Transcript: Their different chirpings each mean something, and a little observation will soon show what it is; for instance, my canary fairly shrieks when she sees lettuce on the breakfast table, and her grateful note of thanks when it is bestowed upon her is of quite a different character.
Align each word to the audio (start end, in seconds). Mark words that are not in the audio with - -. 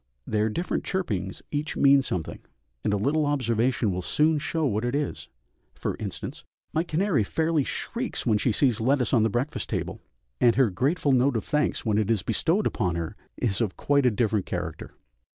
Their 0.25 0.49
different 0.49 0.83
chirpings 0.83 1.43
each 1.51 1.77
mean 1.77 2.01
something, 2.01 2.39
and 2.83 2.91
a 2.91 2.97
little 2.97 3.27
observation 3.27 3.91
will 3.91 4.01
soon 4.01 4.39
show 4.39 4.65
what 4.65 4.83
it 4.83 4.95
is; 4.95 5.27
for 5.75 5.95
instance, 5.99 6.43
my 6.73 6.81
canary 6.83 7.23
fairly 7.23 7.63
shrieks 7.63 8.25
when 8.25 8.39
she 8.39 8.51
sees 8.51 8.81
lettuce 8.81 9.13
on 9.13 9.21
the 9.21 9.29
breakfast 9.29 9.69
table, 9.69 10.01
and 10.39 10.55
her 10.55 10.71
grateful 10.71 11.11
note 11.11 11.37
of 11.37 11.45
thanks 11.45 11.85
when 11.85 11.99
it 11.99 12.09
is 12.09 12.23
bestowed 12.23 12.65
upon 12.65 12.95
her 12.95 13.15
is 13.37 13.61
of 13.61 13.77
quite 13.77 14.07
a 14.07 14.09
different 14.09 14.47
character. 14.47 14.95